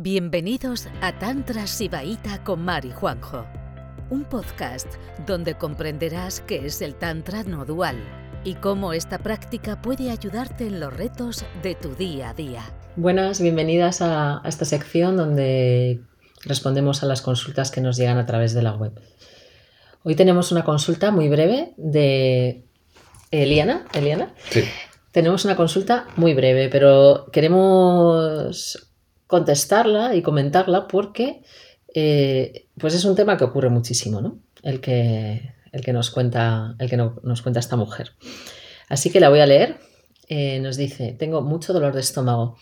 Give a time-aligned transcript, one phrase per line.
[0.00, 3.44] Bienvenidos a Tantra Sibaíta con Mari Juanjo,
[4.10, 4.86] un podcast
[5.26, 7.96] donde comprenderás qué es el Tantra no dual
[8.44, 12.62] y cómo esta práctica puede ayudarte en los retos de tu día a día.
[12.94, 15.98] Buenas, bienvenidas a, esta sección donde
[16.44, 18.92] respondemos a las consultas que nos llegan a través de la web.
[20.04, 22.62] Hoy tenemos una consulta muy breve de
[23.32, 23.84] Eliana.
[23.92, 24.32] Eliana.
[24.48, 24.62] Sí.
[25.10, 28.87] Tenemos una consulta muy breve, pero queremos
[29.28, 31.42] contestarla y comentarla porque
[31.94, 34.40] eh, pues es un tema que ocurre muchísimo, ¿no?
[34.62, 38.12] El que, el que, nos, cuenta, el que nos cuenta esta mujer.
[38.88, 39.78] Así que la voy a leer.
[40.28, 42.56] Eh, nos dice, tengo mucho dolor de estómago.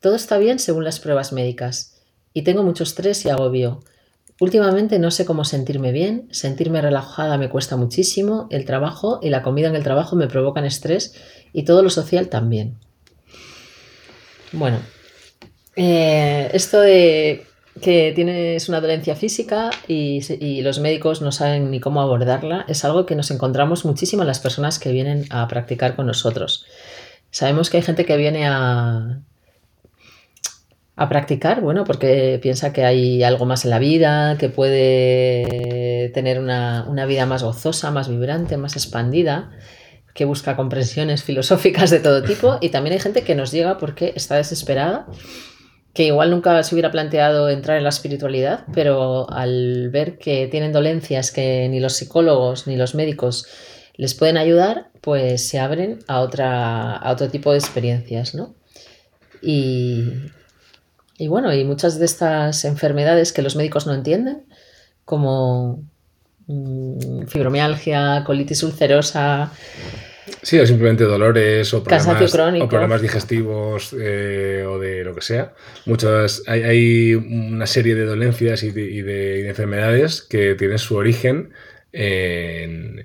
[0.00, 2.00] Todo está bien según las pruebas médicas
[2.32, 3.80] y tengo mucho estrés y agobio.
[4.40, 9.42] Últimamente no sé cómo sentirme bien, sentirme relajada me cuesta muchísimo, el trabajo y la
[9.42, 11.14] comida en el trabajo me provocan estrés
[11.52, 12.76] y todo lo social también.
[14.52, 14.78] Bueno,
[15.76, 17.46] eh, esto de
[17.80, 23.04] que tienes una dolencia física y, los médicos no saben ni cómo abordarla es algo
[23.04, 26.64] que nos encontramos muchísimo en las personas que vienen a practicar con nosotros.
[27.30, 29.20] Sabemos que hay gente que viene a,
[30.96, 36.38] a practicar, bueno, porque piensa que hay algo más en la vida, que puede tener
[36.40, 39.50] una, una vida más gozosa, más vibrante, más expandida
[40.14, 44.14] que busca comprensiones filosóficas de todo tipo y también hay gente que nos llega porque
[44.16, 45.06] está desesperada
[45.96, 50.70] que igual nunca se hubiera planteado entrar en la espiritualidad, pero al ver que tienen
[50.70, 53.46] dolencias que ni los psicólogos ni los médicos
[53.94, 58.54] les pueden ayudar, pues se abren a, otra, a otro tipo de experiencias, ¿no?
[59.40, 60.04] Y,
[61.16, 64.44] y bueno, y muchas de estas enfermedades que los médicos no entienden,
[65.06, 65.82] como
[66.46, 69.50] mm, fibromialgia, colitis ulcerosa,
[70.42, 75.54] Sí, o simplemente dolores o problemas, o problemas digestivos eh, o de lo que sea.
[75.84, 81.52] Muchas, hay, una serie de dolencias y de, enfermedades que tienen su origen
[81.92, 83.04] en,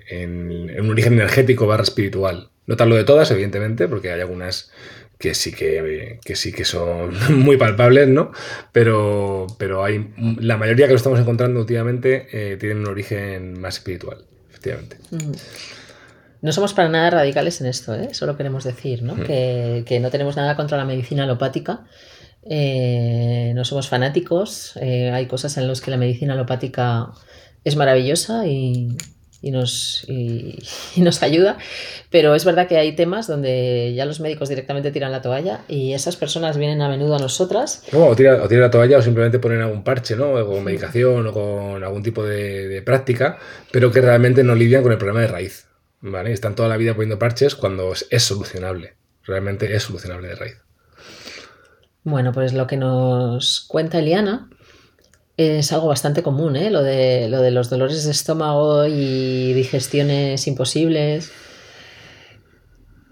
[0.78, 2.50] un origen energético barra espiritual.
[2.66, 4.70] No tal lo de todas, evidentemente, porque hay algunas
[5.18, 8.32] que sí que, sí que son muy palpables, ¿no?
[8.72, 13.76] Pero, pero hay la mayoría que lo estamos encontrando últimamente eh, tienen un origen más
[13.76, 14.96] espiritual, efectivamente.
[16.42, 18.08] No somos para nada radicales en esto, ¿eh?
[18.12, 19.14] solo queremos decir ¿no?
[19.14, 21.84] Que, no tenemos nada contra la medicina alopática.
[22.44, 24.76] Eh, no somos fanáticos.
[24.80, 27.10] Eh, hay cosas en las que la medicina alopática
[27.62, 28.88] es maravillosa y,
[29.40, 30.04] nos,
[30.96, 31.58] nos ayuda,
[32.10, 35.92] pero es verdad que hay temas donde ya los médicos directamente tiran la toalla y
[35.92, 37.84] esas personas vienen a menudo a nosotras.
[37.92, 40.32] o tiran la toalla o simplemente ponen algún parche, ¿no?
[40.32, 43.38] O con medicación o con algún tipo de, de práctica,
[43.70, 45.71] pero que realmente no lidian con el problema de raíz.
[46.02, 46.32] ¿Vale?
[46.32, 48.94] están toda la vida poniendo parches cuando es, solucionable.
[49.24, 50.56] Realmente es solucionable de raíz.
[52.02, 54.50] Bueno, pues lo que nos cuenta Eliana
[55.36, 56.70] es algo bastante común, ¿eh?
[56.70, 61.30] lo, de, lo de los dolores de estómago y digestiones imposibles.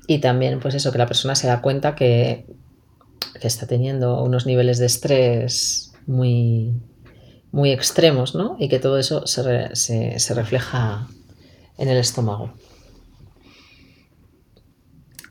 [0.08, 2.46] Y también, pues eso, que la persona se da cuenta que,
[3.40, 6.74] está teniendo unos niveles de estrés muy,
[7.52, 8.56] muy extremos, ¿no?
[8.58, 11.06] Y que todo eso se refleja
[11.78, 12.52] en el estómago.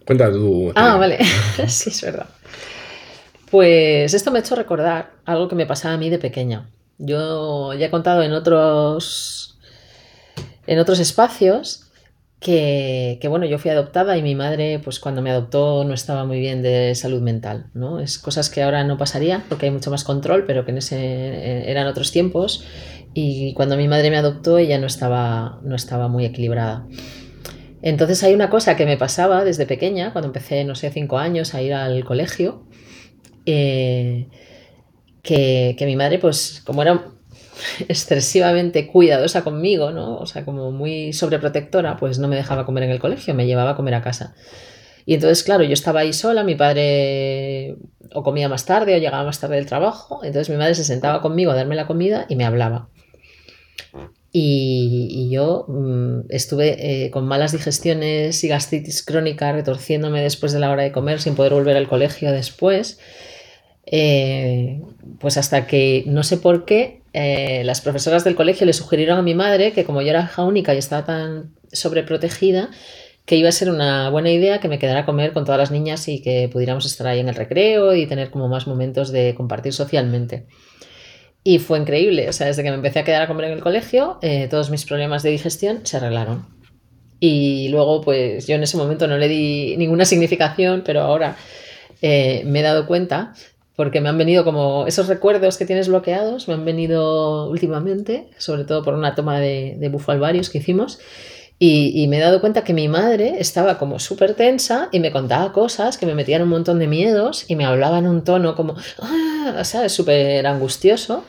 [0.09, 0.72] Cuenta tú.
[0.74, 1.20] Ah, vale.
[1.68, 2.25] sí, es verdad.
[3.52, 6.68] Pues esto me ha hecho recordar algo que me pasaba a mí de pequeña.
[6.97, 9.59] Yo ya he contado en otros,
[10.66, 11.92] en otros espacios
[12.40, 16.40] que, bueno, yo fui adoptada y mi madre, pues cuando me adoptó no estaba muy
[16.40, 18.00] bien de salud mental, ¿no?
[18.00, 21.70] Es cosas que ahora no pasaría porque hay mucho más control, pero que en ese
[21.70, 22.64] eran otros tiempos
[23.14, 26.88] y cuando mi madre me adoptó ella no estaba, no estaba muy equilibrada.
[27.81, 31.53] Entonces hay una cosa que me pasaba desde pequeña, cuando empecé, no sé, cinco años
[31.53, 32.63] a ir al colegio,
[33.45, 34.28] eh,
[35.23, 37.06] que, mi madre, pues como era
[37.88, 40.17] excesivamente cuidadosa conmigo, ¿no?
[40.17, 43.72] O sea, como muy sobreprotectora, pues no me dejaba comer en el colegio, me llevaba
[43.72, 44.35] a comer a casa.
[45.06, 47.78] Y entonces, claro, yo estaba ahí sola, mi padre
[48.13, 51.22] o comía más tarde o llegaba más tarde del trabajo, entonces mi madre se sentaba
[51.22, 52.90] conmigo a darme la comida y me hablaba.
[54.31, 60.70] Y, yo mm, estuve eh, con malas digestiones y gastritis crónica, retorciéndome después de la
[60.72, 62.99] hora de comer sin poder volver al colegio después.
[63.91, 64.81] Eh,
[65.20, 69.23] pues hasta que no sé por qué eh, las profesoras del colegio le sugirieron a
[69.23, 72.70] mi madre que como yo era hija única y estaba tan sobreprotegida,
[73.25, 75.72] que iba a ser una buena idea que me quedara a comer con todas las
[75.72, 79.34] niñas y que pudiéramos estar ahí en el recreo y tener como más momentos de
[79.35, 80.46] compartir socialmente.
[81.44, 83.62] Y fue increíble, o sea, desde que me empecé a quedar a comer en el
[83.62, 86.46] colegio, eh, todos mis problemas de digestión se arreglaron.
[87.20, 91.38] Y luego, pues yo en ese momento no le di ninguna significación, pero ahora
[92.02, 93.34] eh, me he dado cuenta,
[93.76, 98.66] porque me han venido como esos recuerdos que tienes bloqueados, me han venido últimamente, sobre
[98.66, 101.00] todo por una toma de, de bufalvarios que hicimos.
[101.61, 105.52] Y, me he dado cuenta que mi madre estaba como súper tensa y me contaba
[105.52, 108.76] cosas que me metían un montón de miedos y me hablaba en un tono como,
[109.00, 109.91] ah, ¿sabes?
[109.91, 111.26] Súper angustioso,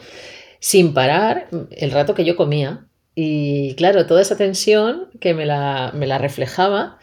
[0.61, 2.87] sin parar el rato que yo comía.
[3.17, 6.99] Y claro, toda esa tensión que me la, me la reflejaba.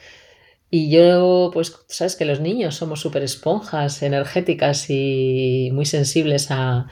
[0.70, 6.88] Y yo, pues, sabes que los niños somos súper esponjas energéticas y muy sensibles a,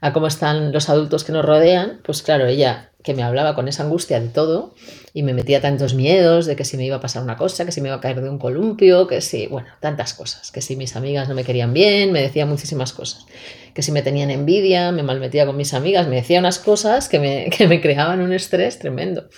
[0.00, 2.00] a cómo están los adultos que nos rodean.
[2.02, 4.74] Pues claro, ella que me hablaba con esa angustia de todo
[5.16, 7.72] y me metía tantos miedos de que si me iba a pasar una cosa, que
[7.72, 10.76] si me iba a caer de un columpio, que si, bueno, tantas cosas, que si
[10.76, 13.24] mis amigas no me querían bien, me decía muchísimas cosas,
[13.72, 17.18] que si me tenían envidia, me malmetía con mis amigas, me decía unas cosas que
[17.18, 19.30] me, que me creaban un estrés tremendo.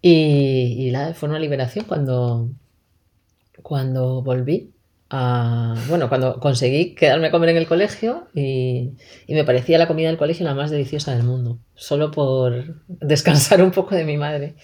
[0.00, 2.48] Y, la, fue una liberación cuando,
[3.60, 4.72] cuando volví
[5.10, 8.92] bueno, cuando conseguí quedarme a comer en el colegio y,
[9.28, 13.70] me parecía la comida del colegio la más deliciosa del mundo, solo por descansar un
[13.70, 14.56] poco de mi madre.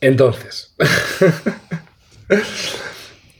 [0.00, 0.76] Entonces,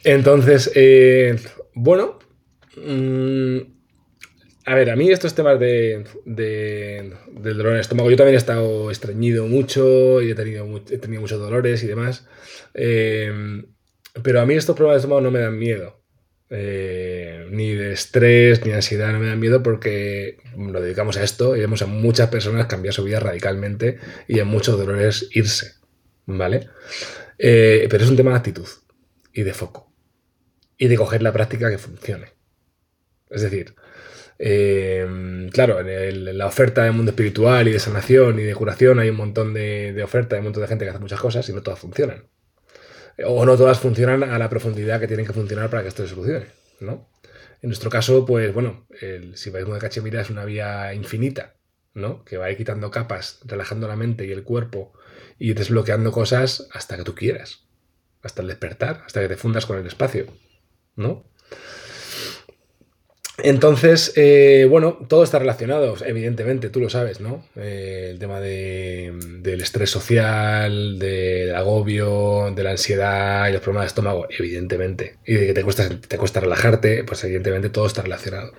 [0.05, 1.37] entonces, eh,
[1.75, 2.19] bueno,
[2.76, 3.58] mm,
[4.64, 8.38] a ver, a mí estos temas de, del dolor en el estómago, yo también he
[8.38, 12.26] estado estreñido mucho y he tenido, he tenido muchos dolores y demás.
[12.73, 13.62] Eh,
[14.22, 16.00] pero a mí estos problemas de estómago no me dan miedo.
[16.50, 21.25] Eh, ni de estrés, ni de ansiedad, no me dan miedo porque lo dedicamos a
[21.25, 25.75] esto y vemos a muchas personas cambiar su vida radicalmente y en muchos dolores irse.
[26.26, 26.69] ¿Vale?
[27.38, 28.69] Eh, pero es un tema de actitud
[29.32, 29.93] y de foco.
[30.78, 32.28] Y de coger la práctica que funcione.
[33.31, 33.75] Es decir,
[34.38, 39.08] eh, claro, en, la oferta del mundo espiritual y de sanación y de curación hay
[39.08, 41.52] un montón de, de oferta, hay un montón de gente que hace muchas cosas y
[41.52, 42.25] no todas funcionan
[43.25, 46.14] o no todas funcionan a la profundidad que tienen que funcionar para que esto se
[46.14, 46.46] solucione,
[46.81, 47.08] ¿no?
[47.62, 51.55] En nuestro caso, pues bueno, el sibaísmo de Cachemira es una vía infinita,
[51.94, 52.25] ¿no?
[52.25, 54.93] Que va a ir quitando capas, relajando la mente y el cuerpo
[55.38, 57.66] y desbloqueando cosas hasta que tú quieras,
[58.22, 60.26] hasta el despertar, hasta que te fundas con el espacio,
[60.96, 61.25] ¿no?
[63.38, 67.44] Entonces, eh, bueno, todo está relacionado, evidentemente, tú lo sabes, ¿no?
[67.56, 73.88] Eh, el tema del estrés social, del agobio, de la ansiedad y los problemas de
[73.88, 75.16] estómago, evidentemente.
[75.26, 78.52] Y de que te cuesta, te cuesta relajarte, pues evidentemente todo está relacionado.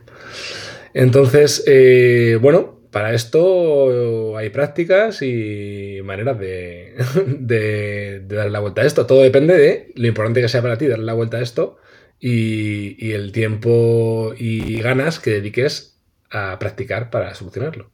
[0.94, 6.96] Entonces, eh, bueno, para esto hay prácticas y maneras de,
[7.26, 9.06] de, de darle la vuelta a esto.
[9.06, 11.78] Todo depende de lo importante que sea para ti darle la vuelta a esto
[12.20, 16.00] y, el tiempo y ganas que dediques
[16.32, 17.92] a practicar para solucionarlo.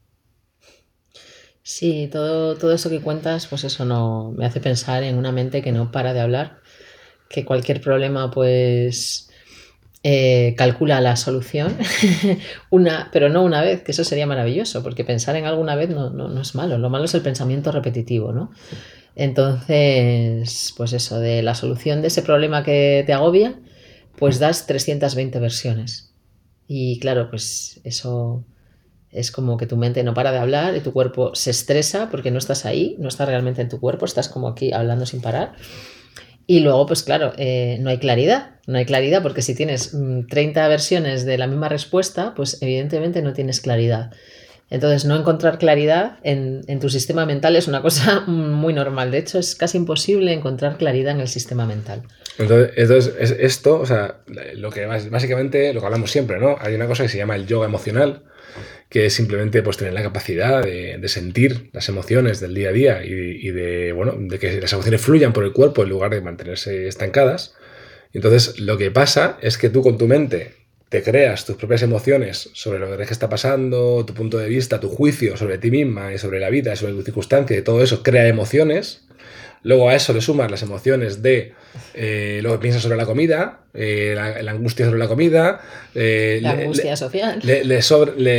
[1.63, 5.61] Sí, todo, todo eso que cuentas, pues eso no me hace pensar en una mente
[5.61, 6.59] que no para de hablar,
[7.29, 9.29] que cualquier problema, pues
[10.03, 11.77] eh, calcula la solución,
[12.71, 16.09] una, pero no una vez, que eso sería maravilloso, porque pensar en alguna vez no,
[16.09, 18.51] no, es malo, lo malo es el pensamiento repetitivo, ¿no?
[19.15, 23.59] Entonces, pues eso, de la solución de ese problema que te agobia,
[24.21, 26.13] pues das 320 versiones.
[26.67, 28.45] Y claro, pues eso
[29.09, 32.29] es como que tu mente no para de hablar y tu cuerpo se estresa porque
[32.29, 35.53] no estás ahí, no estás realmente en tu cuerpo, estás como aquí hablando sin parar.
[36.45, 39.89] Y luego, pues claro, eh, no hay claridad, no hay claridad porque si tienes
[40.29, 40.29] 30
[40.67, 44.11] mm, versiones de la misma respuesta, pues evidentemente no tienes claridad.
[44.71, 49.11] Entonces, no encontrar claridad en, tu sistema mental es una cosa muy normal.
[49.11, 52.03] De hecho, es casi imposible encontrar claridad en el sistema mental.
[52.37, 54.21] Entonces, es esto, o sea,
[54.55, 56.55] lo que básicamente, lo que hablamos siempre, ¿no?
[56.57, 58.23] Hay una cosa que se llama el yoga emocional,
[58.87, 63.03] que es simplemente pues, tener la capacidad de, sentir las emociones del día a día
[63.03, 66.87] y, de, bueno, de que las emociones fluyan por el cuerpo en lugar de mantenerse
[66.87, 67.55] estancadas.
[68.13, 70.60] Entonces, lo que pasa es que tú con tu mente
[70.91, 74.89] te creas tus propias emociones sobre lo que está pasando, tu punto de vista, tu
[74.89, 78.27] juicio sobre ti misma y sobre la vida, sobre tu circunstancia y todo eso crea
[78.27, 79.01] emociones.
[79.63, 81.53] Luego a eso le sumas las emociones de
[81.93, 85.61] eh, lo que piensas sobre la comida, eh, la, angustia sobre la comida.
[85.95, 87.39] Eh, la angustia social.
[87.41, 87.63] Le,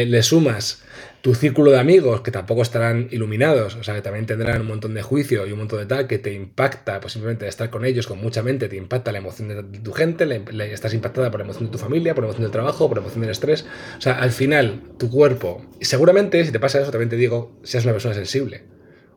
[0.04, 0.82] le, sumas
[1.22, 4.92] tu círculo de amigos, que tampoco estarán iluminados, o sea, que también tendrán un montón
[4.92, 8.08] de juicio y un montón de tal, que te impacta, pues simplemente estar con ellos
[8.08, 11.44] con mucha mente, te impacta la emoción de tu gente, le, estás impactada por la
[11.44, 13.64] emoción de tu familia, por la emoción del trabajo, por la emoción del estrés.
[13.96, 17.56] O sea, al final, tu cuerpo, y seguramente, si te pasa eso, también te digo,
[17.62, 18.64] seas una persona sensible.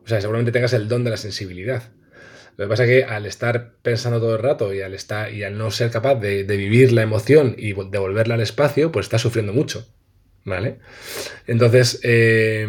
[0.04, 1.82] O sea, seguramente tengas el don de la sensibilidad.
[2.56, 5.42] Lo que pasa es que al estar pensando todo el rato y al, estar, y
[5.42, 9.22] al no ser capaz de, de vivir la emoción y devolverla al espacio, pues estás
[9.22, 9.88] sufriendo mucho.
[10.46, 10.78] ¿Vale?
[11.46, 12.62] Entonces, eh,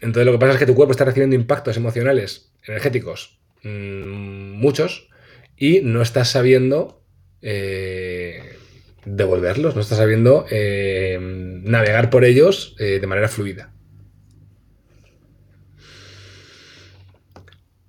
[0.00, 5.08] entonces lo que pasa es que tu cuerpo está recibiendo impactos emocionales, energéticos, mm, muchos,
[5.56, 7.04] y no estás sabiendo
[7.42, 8.56] eh,
[9.04, 13.72] devolverlos, no estás sabiendo eh, navegar por ellos eh, de manera fluida.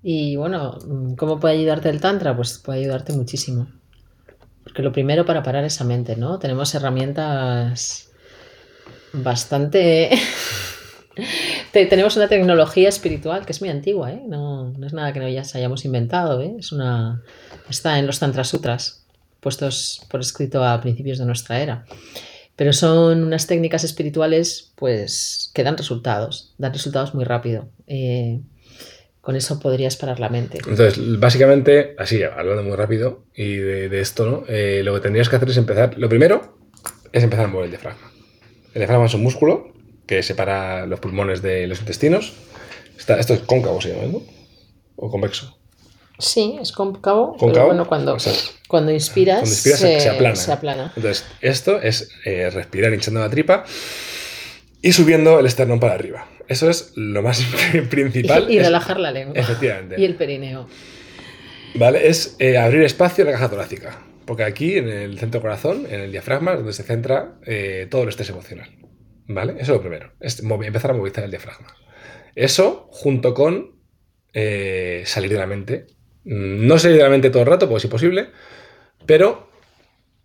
[0.04, 0.78] Y bueno,
[1.18, 2.36] ¿cómo puede ayudarte el Tantra?
[2.36, 3.68] Pues puede ayudarte muchísimo.
[4.64, 6.40] Porque lo primero para parar esa mente, ¿no?
[6.40, 8.11] Tenemos herramientas
[9.14, 10.10] bastante...
[11.72, 14.22] Tenemos una tecnología espiritual que es muy antigua, ¿eh?
[14.28, 16.56] No, no es nada que no ya hayamos inventado, ¿eh?
[16.60, 17.22] Es una...
[17.70, 19.06] Está en los Tantra Sutras,
[19.40, 21.86] puestos por escrito a principios de nuestra era.
[22.56, 27.70] Pero son unas técnicas espirituales, pues, que dan resultados, dan resultados muy rápido.
[27.88, 28.40] Eh,
[29.22, 30.58] con eso podrías parar la mente.
[30.58, 34.44] Entonces, básicamente, así, hablando muy rápido y de, esto, ¿no?
[34.48, 35.98] Eh, lo que tendrías que hacer es empezar.
[35.98, 36.58] Lo primero
[37.12, 38.12] es empezar a mover el diafragma.
[38.74, 39.74] El diafragma es un músculo
[40.06, 42.34] que separa los pulmones de los intestinos.
[42.98, 44.22] esto es cóncavo, se llama, ¿no?
[44.96, 45.58] O convexo.
[46.20, 47.36] Sí, es cóncavo.
[47.40, 48.18] Pero bueno, cuando,
[48.68, 50.94] cuando inspiras, se, aplana.
[50.96, 53.66] Entonces, esto es eh, respirar hinchando la tripa
[54.82, 56.28] y subiendo el esternón para arriba.
[56.48, 57.44] Eso es lo más
[57.90, 58.52] principal.
[58.52, 59.34] Y, relajar la lengua.
[59.36, 59.96] Efectivamente.
[59.98, 60.68] Y el perineo.
[61.74, 64.00] Vale, es eh, abrir espacio en la caja torácica.
[64.26, 68.10] Porque aquí, en el centro corazón, en el diafragma, donde se centra eh, todo el
[68.10, 68.70] estrés emocional.
[69.28, 69.54] ¿Vale?
[69.54, 70.14] Eso es lo primero.
[70.20, 71.76] Es empezar a movilizar el diafragma.
[72.36, 73.82] Eso, junto con
[74.34, 75.88] eh, salir de la mente.
[76.24, 78.30] Mm, no salir de la mente todo el rato, porque es imposible,
[79.06, 79.50] pero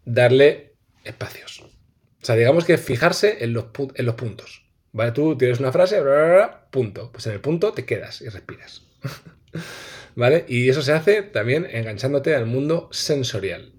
[0.05, 0.75] darle
[1.05, 1.61] espacios.
[1.61, 4.67] O sea, digamos que fijarse en los, en los puntos.
[4.93, 5.13] ¿Vale?
[5.13, 6.01] Tú tienes una frase,
[6.71, 7.13] punto.
[7.13, 8.83] Pues en el punto te quedas y respiras.
[10.17, 10.47] ¿Vale?
[10.49, 13.75] Y eso se hace también enganchándote al mundo sensorial,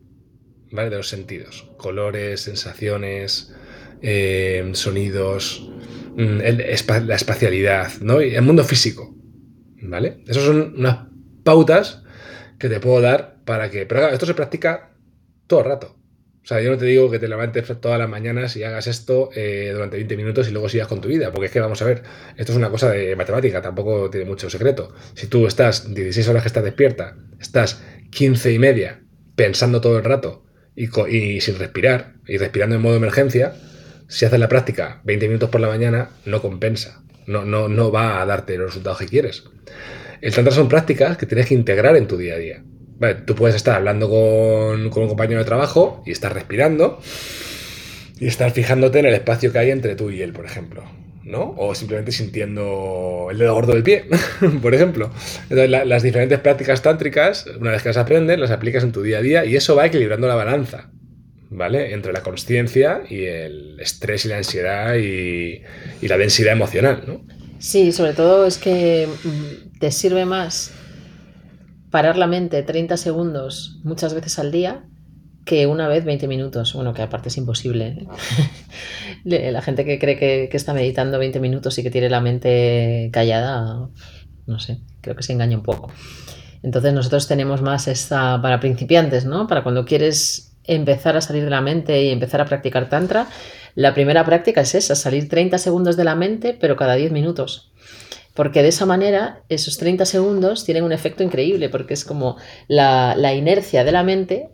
[0.72, 0.90] ¿vale?
[0.90, 1.70] De los sentidos.
[1.78, 3.54] Colores, sensaciones,
[4.02, 5.70] eh, sonidos,
[6.16, 6.40] mm,
[7.06, 8.20] la espacialidad, ¿no?
[8.20, 9.16] El mundo físico,
[9.82, 10.24] ¿vale?
[10.28, 11.08] Esas son unas
[11.44, 12.04] pautas
[12.60, 13.86] que te puedo dar para que...
[13.86, 14.92] Pero esto se practica
[15.48, 15.96] todo el rato.
[16.44, 19.30] O sea, yo no te digo que te levantes todas las mañanas y hagas esto
[19.36, 21.86] eh, durante 20 minutos y luego sigas con tu vida, porque es que vamos a
[21.86, 22.04] ver,
[22.38, 24.94] esto es una cosa de matemática, tampoco tiene mucho secreto.
[25.14, 29.04] Si tú estás 16 horas que estás despierta, estás 15 y media
[29.36, 30.47] pensando todo el rato
[30.78, 33.56] y, sin respirar, y respirando en modo emergencia,
[34.08, 38.22] si haces la práctica 20 minutos por la mañana, no compensa, no, no, no va
[38.22, 39.44] a darte los resultados que quieres.
[40.22, 42.64] El tantra son prácticas que tienes que integrar en tu día a día
[43.26, 47.00] tú puedes estar hablando con, un compañero de trabajo y estar respirando
[48.20, 50.84] y estar fijándote en el espacio que hay entre tú y él, por ejemplo.
[51.28, 51.54] ¿No?
[51.58, 54.06] O simplemente sintiendo el dedo gordo del pie,
[54.62, 55.12] por ejemplo.
[55.50, 59.20] Entonces, las diferentes prácticas tántricas, una vez que las aprendes, las aplicas en tu día
[59.20, 60.90] a día y eso va equilibrando la balanza,
[61.50, 61.94] ¿vale?
[61.94, 65.62] Entre la consciencia y el estrés y la ansiedad y,
[66.02, 67.26] y la densidad emocional, ¿no?
[67.60, 70.72] Sí, sobre todo es que mm, te sirve más
[71.90, 74.84] parar la mente 30 segundos muchas veces al día
[75.48, 76.74] que una vez 20 minutos.
[76.74, 78.06] Bueno, que aparte es imposible.
[79.24, 83.90] La gente que cree que, está meditando 20 minutos y que tiene la mente callada,
[84.46, 85.92] no sé, creo que se engaña un poco.
[86.64, 89.48] Entonces nosotros tenemos más esta para principiantes, ¿no?
[89.48, 93.28] Para cuando quieres empezar a salir de la mente y empezar a practicar tantra,
[93.76, 97.72] la primera práctica es esa, salir 30 segundos de la mente, pero cada 10 minutos
[98.38, 103.34] porque de esa manera esos 30 segundos tienen un efecto increíble, porque es como la,
[103.34, 104.52] inercia de la mente,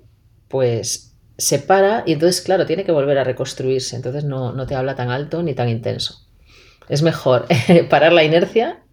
[0.47, 4.95] pues se para y entonces, claro, tiene que volver a reconstruirse, entonces no, te habla
[4.95, 6.27] tan alto ni tan intenso.
[6.89, 7.47] Es mejor
[7.89, 8.83] parar la inercia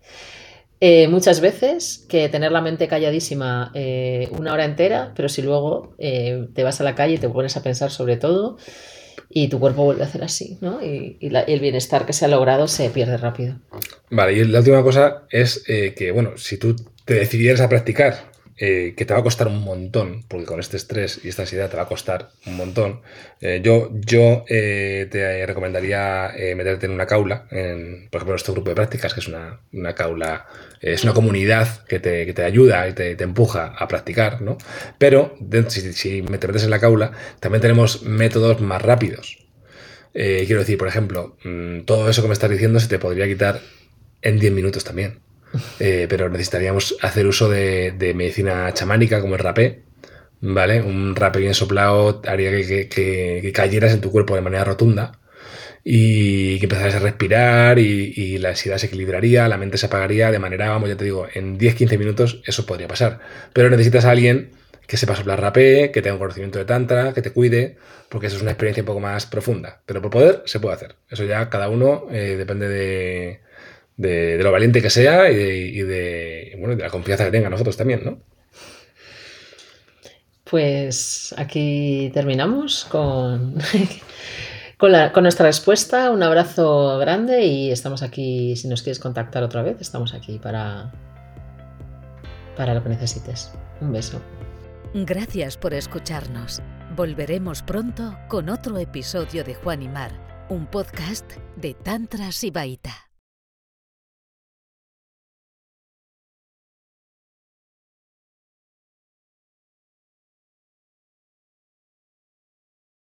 [0.82, 5.94] eh, muchas veces que tener la mente calladísima eh, una hora entera, pero si luego
[5.98, 8.56] eh, te vas a la calle y te pones a pensar sobre todo
[9.28, 10.82] y tu cuerpo vuelve a hacer así, ¿no?
[10.82, 13.56] Y, el bienestar que se ha logrado se pierde rápido.
[14.08, 18.29] Vale, y la última cosa es que, bueno, si tú te decidieras a practicar,
[18.60, 21.68] eh, que te va a costar un montón, porque con este estrés y esta ansiedad
[21.68, 23.00] te va a costar un montón,
[23.40, 28.76] eh, yo, yo te recomendaría meterte en una caula, en, por ejemplo, este grupo de
[28.76, 30.46] prácticas, que es una, una caula
[30.80, 34.56] es una comunidad que te, ayuda y te, empuja a practicar, ¿no?
[34.98, 35.36] Pero
[35.68, 39.40] si, si te metes en la caula, también tenemos métodos más rápidos.
[40.14, 43.26] Eh, quiero decir, por ejemplo, mm, todo eso que me estás diciendo se te podría
[43.26, 43.60] quitar
[44.22, 45.20] en 10 minutos también.
[45.78, 49.82] Eh, pero necesitaríamos hacer uso de, medicina chamánica como el rapé,
[50.40, 50.82] ¿vale?
[50.82, 55.12] Un rapé bien soplado haría que, cayeras en tu cuerpo de manera rotunda
[55.82, 60.38] y que empezaras a respirar y, la ansiedad se equilibraría, la mente se apagaría de
[60.38, 63.20] manera, vamos, ya te digo, en 10-15 minutos eso podría pasar.
[63.52, 64.52] Pero necesitas a alguien
[64.86, 67.76] que sepa soplar rapé, que tenga un conocimiento de tantra, que te cuide,
[68.08, 69.82] porque eso es una experiencia un poco más profunda.
[69.86, 70.96] Pero por poder se puede hacer.
[71.08, 73.40] Eso ya cada uno eh, depende de,
[74.00, 78.02] de, lo valiente que sea y de, bueno, de la confianza que tenga nosotros también,
[78.04, 78.18] ¿no?
[80.44, 83.56] Pues aquí terminamos con,
[84.78, 86.10] con, nuestra respuesta.
[86.10, 90.90] Un abrazo grande y estamos aquí, si nos quieres contactar otra vez, estamos aquí para,
[92.56, 93.52] para lo que necesites.
[93.80, 94.20] Un beso.
[94.92, 96.60] Gracias por escucharnos.
[96.96, 100.10] Volveremos pronto con otro episodio de Juan y Mar,
[100.48, 103.09] un podcast de Tantra Sibaita.